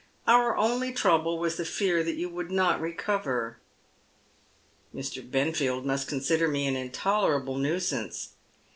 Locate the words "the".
1.57-1.63